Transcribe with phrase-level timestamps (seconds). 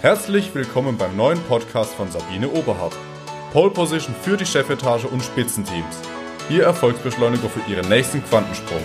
[0.00, 2.96] Herzlich willkommen beim neuen Podcast von Sabine Oberhardt.
[3.52, 5.98] Pole Position für die Chefetage und Spitzenteams.
[6.48, 8.78] Ihr Erfolgsbeschleuniger für Ihren nächsten Quantensprung.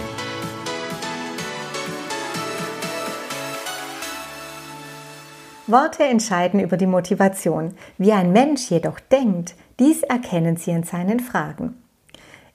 [5.67, 7.75] Worte entscheiden über die Motivation.
[7.99, 11.75] Wie ein Mensch jedoch denkt, dies erkennen Sie in seinen Fragen.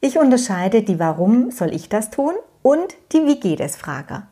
[0.01, 4.27] Ich unterscheide die Warum soll ich das tun und die Wie geht es Frager.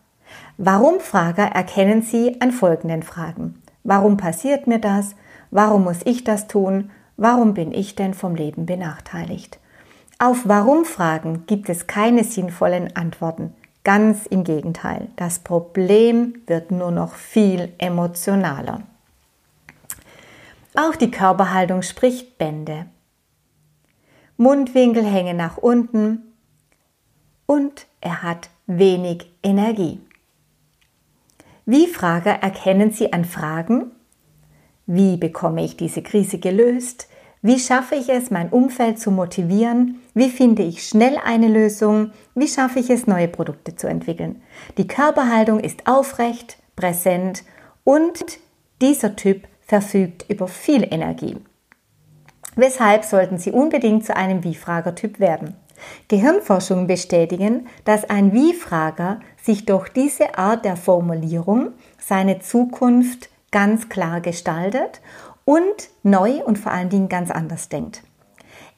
[0.59, 3.63] Warum-Frager erkennen Sie an folgenden Fragen.
[3.87, 5.15] Warum passiert mir das?
[5.53, 6.91] Warum muss ich das tun?
[7.17, 9.61] Warum bin ich denn vom Leben benachteiligt?
[10.19, 13.55] Auf Warum-Fragen gibt es keine sinnvollen Antworten.
[13.85, 18.83] Ganz im Gegenteil, das Problem wird nur noch viel emotionaler.
[20.75, 22.87] Auch die Körperhaltung spricht Bände.
[24.37, 26.35] Mundwinkel hängen nach unten
[27.47, 30.01] und er hat wenig Energie.
[31.69, 33.91] Wie Frager erkennen Sie an Fragen?
[34.87, 37.09] Wie bekomme ich diese Krise gelöst?
[37.43, 40.01] Wie schaffe ich es, mein Umfeld zu motivieren?
[40.15, 42.13] Wie finde ich schnell eine Lösung?
[42.37, 44.43] Wie schaffe ich es, neue Produkte zu entwickeln?
[44.79, 47.43] Die Körperhaltung ist aufrecht, präsent
[47.83, 48.25] und
[48.81, 51.37] dieser Typ verfügt über viel Energie.
[52.55, 55.57] Weshalb sollten Sie unbedingt zu einem Wie-Frager-Typ werden?
[56.07, 64.21] Gehirnforschungen bestätigen, dass ein Wie-Frager sich durch diese Art der Formulierung seine Zukunft ganz klar
[64.21, 65.01] gestaltet
[65.45, 68.03] und neu und vor allen Dingen ganz anders denkt.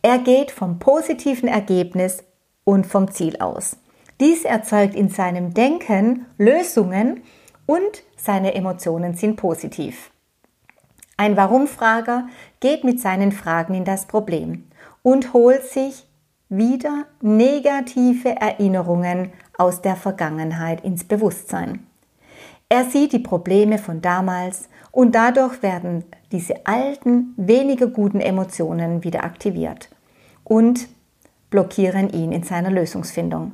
[0.03, 2.23] Er geht vom positiven Ergebnis
[2.65, 3.79] und vom Ziel aus.
[4.21, 7.23] Dies erzeugt in seinem Denken Lösungen
[7.67, 10.11] und seine Emotionen sind positiv.
[11.17, 12.29] Ein Warum-Frager
[12.61, 14.71] geht mit seinen Fragen in das Problem
[15.03, 16.08] und holt sich
[16.49, 21.87] wieder negative Erinnerungen aus der Vergangenheit ins Bewusstsein.
[22.69, 29.25] Er sieht die Probleme von damals und dadurch werden diese alten, weniger guten Emotionen wieder
[29.25, 29.89] aktiviert
[30.45, 30.89] und
[31.51, 33.53] blockieren ihn in seiner Lösungsfindung.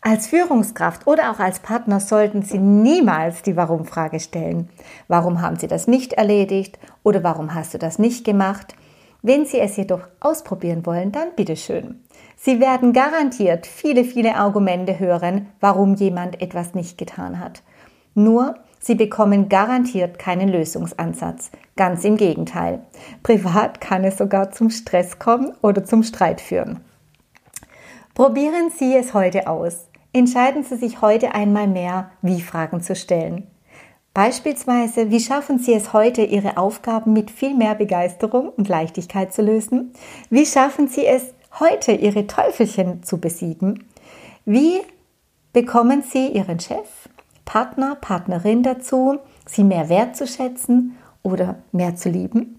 [0.00, 4.68] Als Führungskraft oder auch als Partner sollten Sie niemals die Warum-Frage stellen.
[5.08, 8.76] Warum haben Sie das nicht erledigt oder warum hast du das nicht gemacht?
[9.22, 12.04] Wenn Sie es jedoch ausprobieren wollen, dann bitteschön.
[12.36, 17.62] Sie werden garantiert viele, viele Argumente hören, warum jemand etwas nicht getan hat.
[18.14, 21.50] Nur, Sie bekommen garantiert keinen Lösungsansatz.
[21.76, 22.80] Ganz im Gegenteil.
[23.24, 26.80] Privat kann es sogar zum Stress kommen oder zum Streit führen.
[28.14, 29.88] Probieren Sie es heute aus.
[30.12, 33.46] Entscheiden Sie sich heute einmal mehr, wie Fragen zu stellen.
[34.18, 39.42] Beispielsweise, wie schaffen Sie es heute, Ihre Aufgaben mit viel mehr Begeisterung und Leichtigkeit zu
[39.42, 39.92] lösen?
[40.28, 43.84] Wie schaffen Sie es heute, Ihre Teufelchen zu besiegen?
[44.44, 44.80] Wie
[45.52, 47.08] bekommen Sie Ihren Chef,
[47.44, 52.58] Partner, Partnerin dazu, Sie mehr wertzuschätzen oder mehr zu lieben?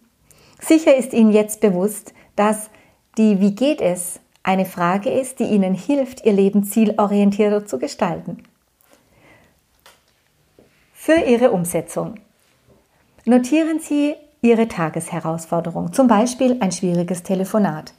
[0.61, 2.69] Sicher ist Ihnen jetzt bewusst, dass
[3.17, 8.43] die Wie geht es eine Frage ist, die Ihnen hilft, Ihr Leben zielorientierter zu gestalten
[11.09, 12.19] für Ihre Umsetzung.
[13.25, 17.95] Notieren Sie Ihre Tagesherausforderung, zum Beispiel ein schwieriges Telefonat.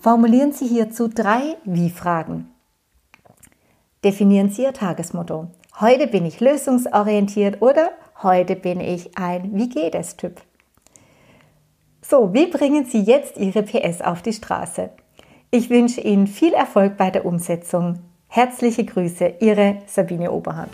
[0.00, 2.50] Formulieren Sie hierzu drei Wie-Fragen.
[4.02, 5.46] Definieren Sie Ihr Tagesmotto.
[5.78, 10.40] Heute bin ich lösungsorientiert oder heute bin ich ein Wie geht es Typ.
[12.02, 14.90] So, wie bringen Sie jetzt Ihre PS auf die Straße?
[15.52, 18.00] Ich wünsche Ihnen viel Erfolg bei der Umsetzung.
[18.26, 20.72] Herzliche Grüße, Ihre Sabine Oberhardt.